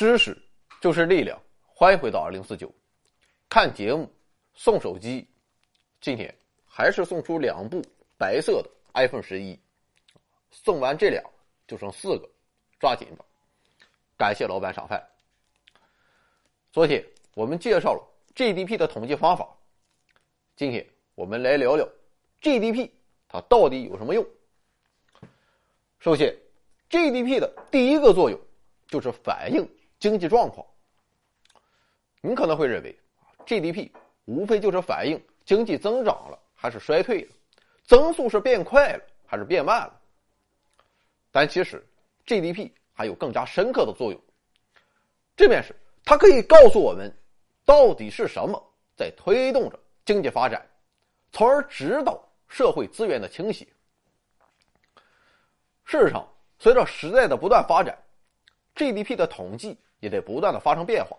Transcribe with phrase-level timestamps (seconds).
[0.00, 0.34] 知识
[0.80, 1.38] 就是力量。
[1.62, 2.72] 欢迎回到二零四九，
[3.50, 4.10] 看节目
[4.54, 5.28] 送手机，
[6.00, 6.34] 今天
[6.64, 7.84] 还是送出两部
[8.16, 9.60] 白色的 iPhone 十一，
[10.50, 11.22] 送完这俩
[11.66, 12.26] 就剩四个，
[12.78, 13.22] 抓紧吧！
[14.16, 15.06] 感谢老板赏饭。
[16.72, 18.02] 昨天我们介绍了
[18.34, 19.46] GDP 的统计方法，
[20.56, 20.82] 今天
[21.14, 21.86] 我们来聊聊
[22.40, 22.88] GDP
[23.28, 24.26] 它到底有什么用。
[25.98, 26.34] 首先
[26.88, 28.40] ，GDP 的第一个作用。
[28.88, 29.64] 就是反映
[30.00, 30.66] 经济状况。
[32.22, 32.98] 你可能会认为
[33.46, 33.90] ，GDP
[34.24, 37.34] 无非就是反映经济增长了还是衰退了，
[37.84, 40.00] 增速是变快了还是变慢了。
[41.30, 41.86] 但其实
[42.26, 44.20] ，GDP 还有更加深刻的作用。
[45.36, 47.14] 这便是它可以告诉我们，
[47.64, 48.60] 到底是什么
[48.96, 50.66] 在推动着经济发展，
[51.32, 53.66] 从而指导社会资源的倾斜。
[55.84, 57.96] 事实上，随着时代的不断发展。
[58.74, 61.16] GDP 的统计也在不断的发生变化，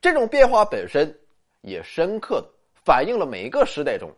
[0.00, 1.16] 这种变化本身
[1.60, 2.48] 也深刻的
[2.84, 4.10] 反映了每个时代中，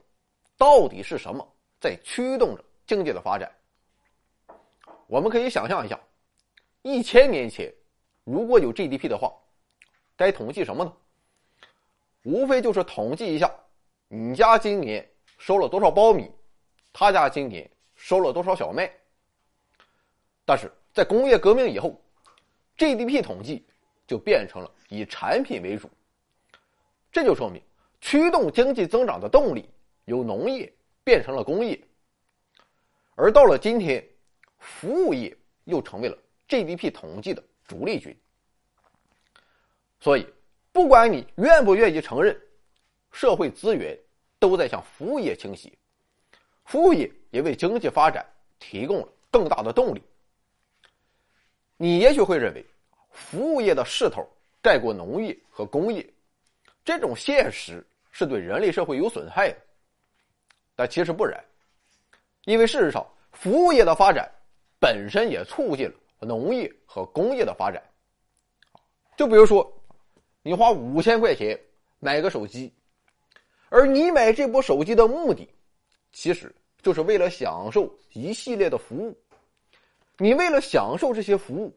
[0.56, 1.47] 到底是什么
[1.80, 3.50] 在驱动着经济的发展。
[5.08, 6.00] 我们可以想象一下，
[6.83, 7.72] 一千年前
[8.24, 9.33] 如果有 GDP 的话，
[10.17, 10.92] 该统计什么呢？
[12.22, 13.52] 无非就是统计一下，
[14.06, 15.06] 你家今年
[15.39, 16.30] 收了多少苞米，
[16.92, 18.89] 他家今年收了多少小麦。
[20.44, 22.00] 但是在工业革命以后
[22.77, 23.67] ，GDP 统计
[24.12, 25.88] 就变成了以产品为主，
[27.10, 27.62] 这就说明
[27.98, 29.70] 驱动经济增长的动力
[30.05, 30.70] 由农业
[31.02, 31.82] 变成了工业，
[33.14, 34.06] 而到了今天，
[34.58, 38.14] 服务业又成为了 GDP 统计的主力军。
[39.98, 40.27] 所以，
[40.72, 42.39] 不管你愿不愿意承认，
[43.12, 43.98] 社会资源
[44.39, 45.73] 都在向服务业倾斜，
[46.67, 48.27] 服务业也为经济发展
[48.58, 50.02] 提供了更大的动力。
[51.79, 52.62] 你也许会认为，
[53.12, 54.27] 服务业的势头
[54.61, 56.05] 盖过农业和工业，
[56.84, 59.56] 这种现实是对人类社会有损害的。
[60.74, 61.42] 但其实不然，
[62.45, 64.30] 因为事实上，服务业的发展
[64.80, 67.83] 本身也促进了农业和工业的发展。
[69.17, 69.70] 就比如说，
[70.42, 71.58] 你花五千块钱
[71.98, 72.73] 买个手机，
[73.68, 75.48] 而你买这部手机的目的，
[76.12, 79.17] 其实就是为了享受一系列的服务。
[80.17, 81.73] 你为了享受这些服务，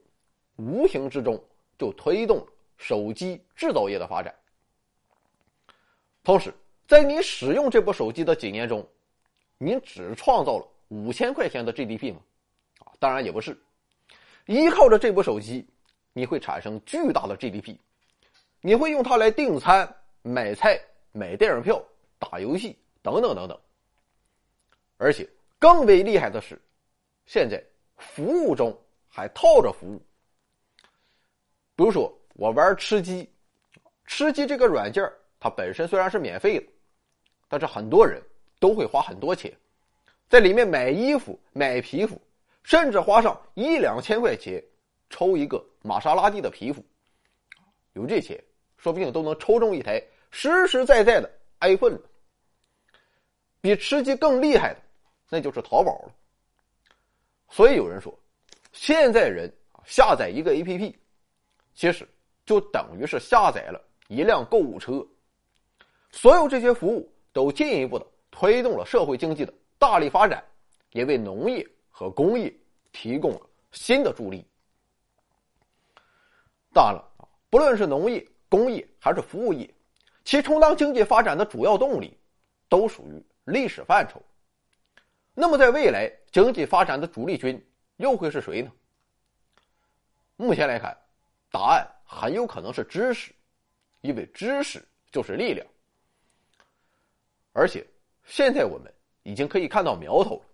[0.56, 1.42] 无形之中
[1.78, 2.46] 就推动
[2.78, 4.34] 手机制造业的发展。
[6.24, 6.54] 同时，
[6.88, 8.88] 在你使用这部手机的几年中，
[9.58, 12.20] 你只创造了五千块钱的 GDP 吗？
[12.80, 13.58] 啊，当然也不是。
[14.46, 15.68] 依靠着这部手机，
[16.14, 17.78] 你会产生巨大的 GDP，
[18.62, 19.92] 你会用它来订餐、
[20.22, 20.80] 买菜、
[21.12, 21.84] 买电影票、
[22.18, 23.60] 打游戏等等等等。
[24.98, 25.30] 而且
[25.60, 26.62] 更为厉害的是，
[27.26, 27.64] 现在。
[27.98, 28.78] 服务中
[29.08, 30.02] 还套着服务，
[31.76, 33.30] 比如说我玩吃鸡，
[34.06, 35.04] 吃鸡这个软件
[35.40, 36.66] 它本身虽然是免费的，
[37.48, 38.22] 但是很多人
[38.60, 39.52] 都会花很多钱，
[40.30, 42.20] 在里面买衣服、买皮肤，
[42.64, 44.64] 甚至花上一两千块钱
[45.10, 46.84] 抽一个玛莎拉蒂的皮肤，
[47.94, 48.42] 有这钱，
[48.78, 52.00] 说不定都能抽中一台实实在在的 iPhone。
[53.62, 54.82] 比吃鸡更厉害的，
[55.30, 56.14] 那就是淘宝了。
[57.50, 58.16] 所以有人说，
[58.72, 59.52] 现在人
[59.86, 60.94] 下载一个 APP，
[61.76, 62.08] 其实
[62.46, 65.06] 就等于是下载了一辆购物车。
[66.12, 70.44] 所有这些服务都进一步的推动了社会经济的大力发展，
[70.92, 72.52] 也为农业和工业
[72.92, 73.42] 提供了
[73.74, 74.44] 新的助力。
[76.74, 77.14] 当然了，
[77.50, 79.70] 不论是农业、工业还是服务业，
[80.24, 82.18] 其充当经济发展的主要动力，
[82.70, 84.22] 都属于历史范畴。
[85.34, 87.62] 那么，在未来经济发展的主力军
[87.98, 88.72] 又会是谁呢？
[90.38, 90.98] 目前来看，
[91.56, 93.34] 答案很有可能是知识，
[94.02, 95.66] 因为知识就是力量。
[97.54, 97.88] 而且，
[98.26, 98.94] 现在我们
[99.24, 100.46] 已经可以看到苗头了。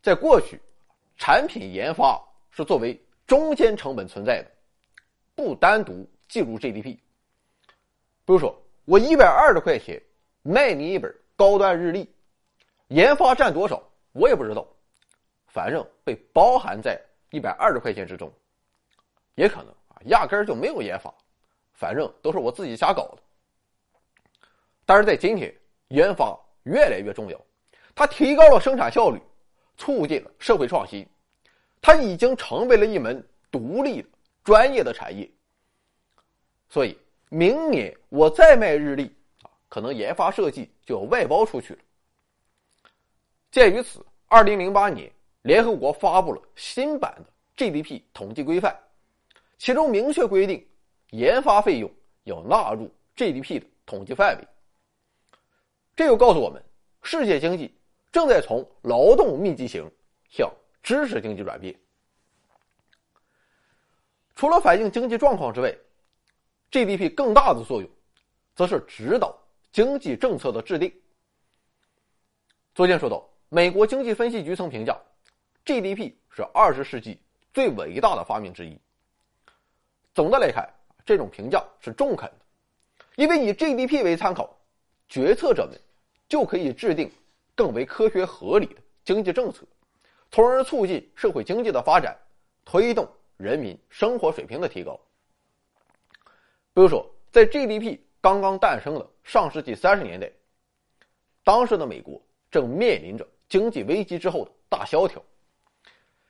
[0.00, 0.58] 在过去，
[1.18, 2.18] 产品研发
[2.50, 4.50] 是作为中间成本存在的，
[5.34, 6.96] 不单独计入 GDP。
[8.24, 10.02] 比如说，我一百二十块钱
[10.40, 12.10] 卖你一本高端日历。
[12.86, 14.66] 研发占多少，我也不知道，
[15.48, 16.98] 反正被包含在
[17.28, 18.32] 一百二十块钱之中，
[19.38, 21.14] 也可能啊，压根儿就没有研发，
[21.72, 23.18] 反正都是我自己瞎搞的。
[24.84, 25.54] 但是在今天，
[25.88, 27.40] 研发越来越重要，
[27.94, 29.22] 它提高了生产效率，
[29.76, 31.06] 促进了社会创新，
[31.80, 34.08] 它已经成为了一门独立的
[34.42, 35.30] 专业的产业。
[36.68, 36.98] 所以，
[37.28, 39.04] 明年我再卖日历
[39.42, 41.80] 啊，可能研发设计就要外包出去了。
[43.52, 45.08] 鉴于此，二零零八年，
[45.42, 48.76] 联合国发布了新版的 GDP 统计规范，
[49.58, 50.66] 其中明确规定，
[51.10, 51.90] 研发费用
[52.22, 54.48] 要纳入 GDP 的统计范围。
[55.96, 56.62] 这又告诉我们，
[57.02, 57.76] 世界经济
[58.12, 59.90] 正在从劳动密集型
[60.30, 60.48] 向
[60.80, 61.74] 知识经济转变。
[64.36, 65.74] 除了反映经济状况之外
[66.70, 67.90] ，GDP 更大的作用，
[68.54, 69.36] 则是指导
[69.72, 70.94] 经济政策的制定。
[72.76, 74.96] 昨天说到，美国经济分析局曾评价
[75.64, 77.20] ，GDP 是二十世纪
[77.52, 78.78] 最伟大的发明之一。
[80.18, 80.68] 总的来看，
[81.06, 84.52] 这种评价是中肯的，因为以 GDP 为参考，
[85.08, 85.80] 决策者们
[86.28, 87.08] 就可以制定
[87.54, 89.62] 更为科学合理的经济政策，
[90.32, 92.18] 从而促进社会经济的发展，
[92.64, 94.98] 推动人民生活水平的提高。
[96.74, 100.28] 比如说，在 GDP 刚刚诞生的上世纪三十年代，
[101.44, 102.20] 当时的美国。
[102.50, 105.22] 正面临着经济危机之后的大萧条。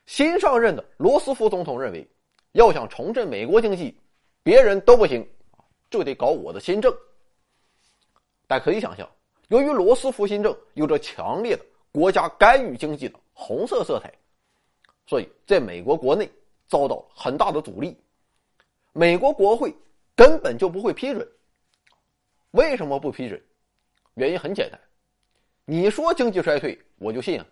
[0.05, 2.05] 新上任的罗斯福总统认为，
[2.53, 3.95] 要想重振美国经济，
[4.43, 5.27] 别人都不行，
[5.89, 6.93] 就得搞我的新政。
[8.47, 9.09] 但可以想象，
[9.49, 14.11] 由于罗斯福新政有着强烈的国家干预经济的红色色彩，
[15.05, 16.29] 所以在美国国内
[16.67, 17.95] 遭到很大的阻力。
[18.91, 19.73] 美国国会
[20.15, 21.27] 根本就不会批准。
[22.51, 23.39] 为什么不批准？
[24.15, 24.79] 原因很简单。
[25.65, 27.45] 你说经济衰退，我就信啊。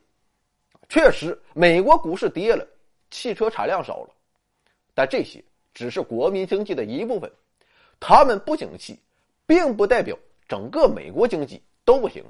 [0.89, 2.67] 确实，美国股市跌了，
[3.11, 4.15] 汽车产量少了，
[4.97, 5.43] 但这些
[5.75, 7.31] 只是国民经济的一部分，
[7.99, 8.99] 他们不景气，
[9.45, 10.17] 并不代表
[10.47, 12.25] 整个美国经济都不行。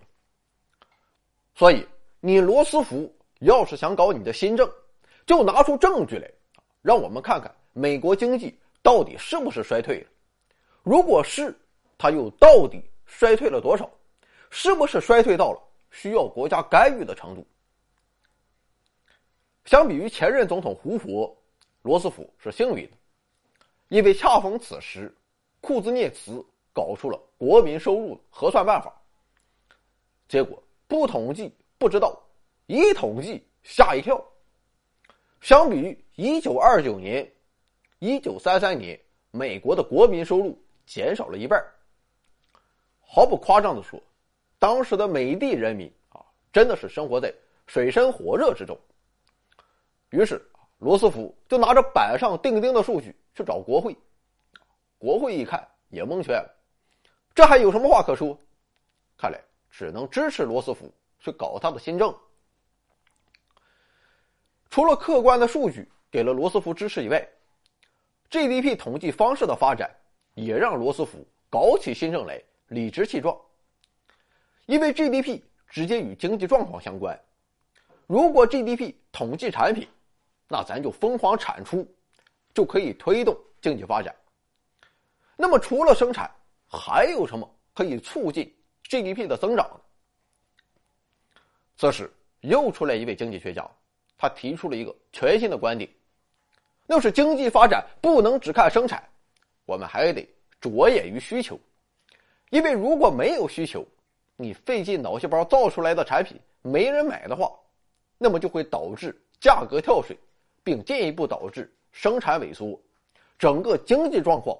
[1.55, 1.87] 所以，
[2.19, 3.09] 你罗斯福
[3.39, 4.69] 要是想搞你的新政，
[5.25, 6.29] 就拿出证据来，
[6.81, 10.07] 让我们看看美国经济到底是不是衰退了。
[10.83, 11.57] 如果是，
[11.97, 13.89] 他又到底衰退了多少？
[14.49, 15.61] 是不是衰退到了？
[15.89, 17.47] 需要国家干预的程度，
[19.63, 21.33] 相比于前任总统胡佛，
[21.87, 22.97] 罗斯福是幸运的，
[23.87, 25.15] 因为恰逢此时，
[25.61, 28.93] 库兹涅茨搞出了国民收入核算办法。
[30.27, 32.21] 结果不统计不知道，
[32.65, 34.21] 一统计吓一跳。
[35.39, 37.25] 相比于一九二九年、
[37.99, 38.99] 一九三三年，
[39.31, 41.65] 美国的国民收入减少了一半。
[42.99, 43.97] 毫不夸张的说。
[44.59, 46.19] 当时的美帝人民啊，
[46.51, 47.33] 真的是生活在
[47.65, 48.77] 水深火热之中。
[50.09, 50.41] 于是，
[50.79, 53.97] 罗斯福就拿着板上钉钉的数据去找国会，
[54.97, 56.55] 国会一看也蒙圈了，
[57.33, 58.39] 这还有什么话可说？
[59.17, 59.41] 看来
[59.71, 62.15] 只能支持罗斯福去搞他的新政。
[64.69, 67.27] 除了客观的数据给了罗斯福支持以外
[68.29, 69.89] ，GDP 统计方式的发展
[70.35, 73.35] 也让罗斯福搞起新政来理直气壮。
[74.67, 77.19] 因为 GDP 直接与经济状况相关，
[78.05, 79.87] 如果 GDP 统计产品，
[80.47, 81.87] 那咱就疯狂产出，
[82.53, 84.15] 就可以推动经济发展。
[85.35, 86.29] 那么除了生产，
[86.67, 88.51] 还有什么可以促进
[88.83, 89.69] GDP 的增长？
[91.75, 92.11] 这时
[92.41, 93.69] 又出来一位经济学家，
[94.17, 95.87] 他提出了一个全新的观点，
[96.87, 99.03] 那是经济发展不能只看生产，
[99.65, 100.27] 我们还得
[100.59, 101.59] 着眼于需求，
[102.49, 103.85] 因为如果没有需求，
[104.35, 107.51] 你费尽脑细胞造出来的产品没人买的话，
[108.17, 110.17] 那么就会导致价格跳水，
[110.67, 112.77] 并进一步导致生产萎缩，
[113.39, 114.53] 整个经济状况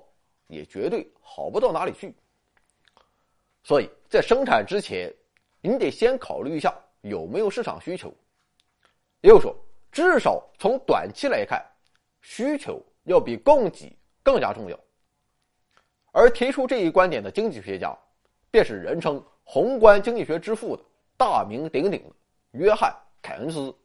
[0.48, 2.16] 也绝对好不到哪里去。
[3.62, 5.14] 所以在生产之前，
[5.60, 8.08] 你得先考虑一下有没有市场需求。
[9.20, 9.54] 也就是说，
[9.92, 11.62] 至少从短期来看，
[12.22, 14.80] 需求要比供给更加重要。
[16.14, 17.94] 而提出这一观点的经济学家，
[18.50, 19.22] 便是人称。
[19.50, 20.84] 宏观经济学之父的
[21.18, 22.16] 大名鼎鼎的
[22.52, 22.90] 约翰·
[23.22, 23.76] 凯恩斯，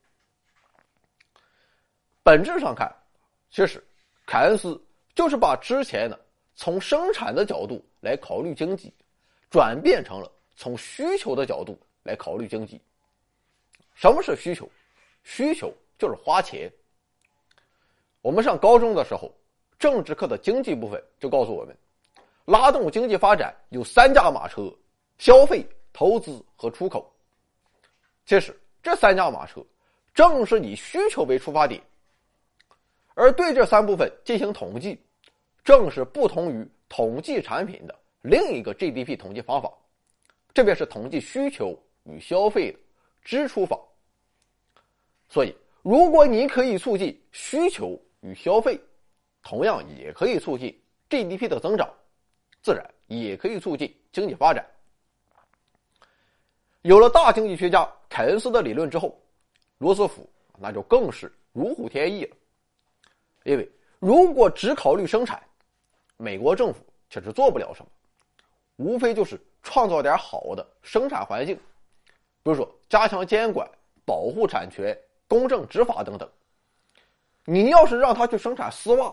[2.23, 2.91] 本质上看，
[3.51, 3.83] 其实
[4.27, 4.81] 凯恩斯
[5.15, 6.19] 就是把之前的
[6.55, 8.93] 从生产的角度来考虑经济，
[9.51, 12.81] 转变成了从需求的角度来考虑经济。
[13.95, 14.69] 什么是需求？
[15.25, 16.71] 需求就是花钱。
[18.21, 19.33] 我们上高中的时候，
[19.79, 21.77] 政治课的经济部分就告诉我们，
[22.45, 24.73] 拉动经济发展有三驾马车。
[25.19, 27.09] 消费、投资和出口，
[28.27, 29.65] 其实这三驾马车
[30.13, 31.81] 正是以需求为出发点，
[33.15, 34.99] 而对这三部分进行统计，
[35.65, 39.73] 正是不同于统计产品的另一个 GDP 统计方法，
[40.55, 42.79] 这便是统计需求与消费的
[43.23, 43.79] 支出法。
[45.29, 48.81] 所以，如果你可以促进需求与消费，
[49.43, 50.69] 同样也可以促进
[51.09, 51.89] GDP 的增长，
[52.63, 54.65] 自然也可以促进经济发展。
[56.83, 59.17] 有了大经济学家凯恩斯的理论之后，
[59.79, 60.29] 罗斯福
[60.59, 62.37] 那就更是如虎添翼了。
[63.45, 65.43] 因为如果只考虑生产，
[66.17, 67.91] 美国政府确实做不了什么，
[68.77, 71.55] 无非就是创造点好的生产环境，
[72.43, 73.69] 比如说加强监管、
[74.05, 74.97] 保护产权、
[75.29, 76.29] 公正执法等等。
[77.45, 79.13] 你要是让他去生产丝袜，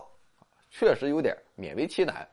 [0.70, 2.28] 确实有点勉为其难。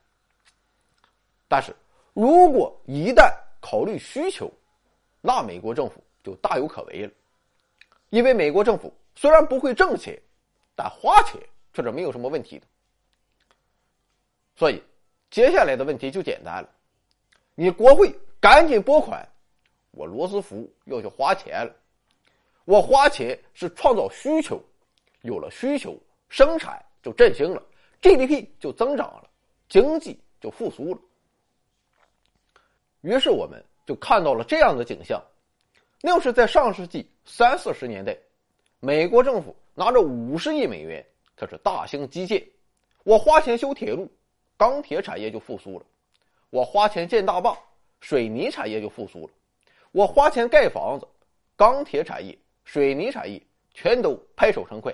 [1.48, 1.76] 但是，
[2.14, 4.52] 如果一旦考虑需求，
[5.22, 7.12] 那美国政府就大有可为了。
[8.10, 10.18] 因为美国政府虽然不会挣钱，
[10.76, 11.42] 但花钱
[11.78, 12.66] 却是没有什么问题的。
[14.56, 14.82] 所以，
[15.30, 16.70] 接下来的问题就简单了：
[17.54, 19.28] 你国会赶紧拨款，
[19.92, 21.76] 我罗斯福要去花钱了。
[22.66, 24.60] 我花钱是创造需求，
[25.22, 25.96] 有了需求，
[26.30, 27.62] 生产就振兴了
[28.02, 29.30] ，GDP 就增长了，
[29.70, 31.00] 经济就复苏了。
[33.02, 35.24] 于是我们就看到了这样的景象：
[36.02, 38.18] 那是在上世纪三四十年代，
[38.80, 41.06] 美国政府拿着五十亿美元，
[41.38, 42.44] 开始大兴基建。
[43.04, 44.12] 我花钱修铁路，
[44.58, 45.86] 钢铁产业就复苏了；
[46.50, 47.56] 我花钱建大坝，
[48.02, 49.30] 水泥产业就复苏了；
[49.92, 51.08] 我花钱盖房子，
[51.56, 53.40] 钢铁产业、水泥产业
[53.72, 54.92] 全都拍手称快。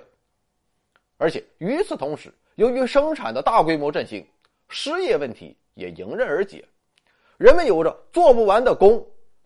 [1.16, 4.24] 而且与此同时，由于生产的大规模振兴，
[4.68, 6.62] 失业问题也迎刃而解。
[7.38, 9.04] 人们有着做不完的工，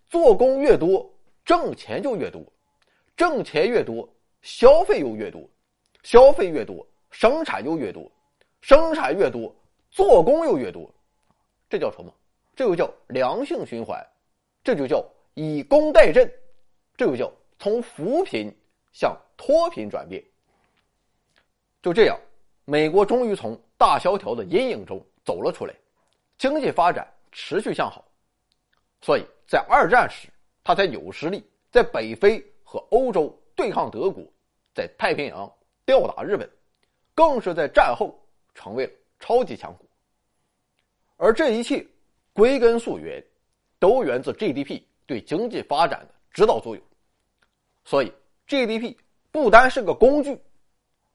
[0.09, 1.09] 做工越多，
[1.45, 2.43] 挣钱就越多，
[3.17, 4.09] 挣钱越多，
[4.43, 5.49] 消费又越多，
[6.03, 8.11] 消费越多，生产就越多，
[8.61, 9.55] 生产越多，
[9.91, 10.91] 做工又越多，
[11.69, 12.13] 这叫什么？
[12.55, 14.05] 这就叫良性循环，
[14.65, 16.31] 这就叫以工代赈，
[16.97, 18.55] 这就叫从扶贫
[18.93, 20.23] 向脱贫转变。
[21.83, 22.19] 就这样，
[22.65, 25.75] 美国终于从大萧条的阴影中走了出来，
[26.37, 27.07] 经济发展。
[27.31, 28.03] 持续向好，
[29.03, 30.29] 所以在二战时，
[30.65, 34.25] 他才有实力在北非和欧洲对抗德国，
[34.75, 35.53] 在太平洋
[35.85, 36.51] 吊打日本，
[37.19, 38.17] 更是在战后
[38.55, 39.85] 成为了超级强国。
[41.17, 41.85] 而这一切
[42.33, 43.21] 归根溯源，
[43.81, 46.85] 都源自 GDP 对经济发展的指导作用。
[47.85, 48.13] 所以
[48.47, 48.95] GDP
[49.33, 50.41] 不单是个工具，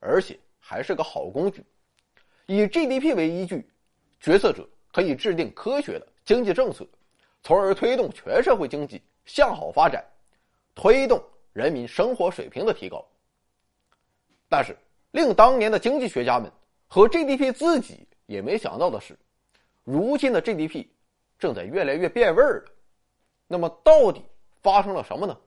[0.02, 1.64] 而且还是个好工具。
[2.48, 3.66] 以 GDP 为依据，
[4.20, 6.08] 决策者可以制定科学的。
[6.26, 6.86] 经济政策，
[7.44, 10.04] 从而推动全社会经济向好发展，
[10.76, 13.06] 推动人民生活水平的提高。
[14.50, 14.78] 但是，
[15.14, 16.52] 令当年的经济学家们
[16.88, 19.16] 和 GDP 自己也没想到的是，
[19.84, 20.88] 如今的 GDP
[21.38, 22.72] 正在越来越变味儿了。
[23.48, 24.24] 那么，到底
[24.64, 25.38] 发生了什么呢？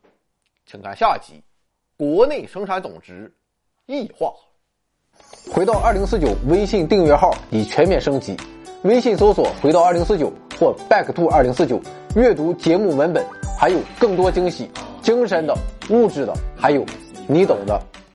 [0.66, 1.42] 请看下集：
[1.96, 3.34] 国内生产总值
[3.86, 4.32] 异化。
[5.52, 8.36] 回到二零四九微信订阅号已全面升级，
[8.84, 10.32] 微信搜索“回到二零四九”。
[10.58, 11.78] 或 Back to 二零四九，
[12.14, 13.26] 阅读节目文本，
[13.58, 14.70] 还有更多惊喜，
[15.02, 15.54] 精神的、
[15.90, 16.82] 物质的，还有
[17.28, 17.78] 你懂的。